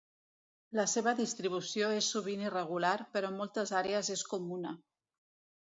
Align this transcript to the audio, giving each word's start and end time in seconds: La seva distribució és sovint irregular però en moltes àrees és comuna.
La 0.79 0.85
seva 0.93 1.13
distribució 1.19 1.91
és 1.99 2.09
sovint 2.15 2.47
irregular 2.47 2.95
però 3.13 3.31
en 3.35 3.39
moltes 3.45 3.77
àrees 3.85 4.13
és 4.19 4.27
comuna. 4.35 4.77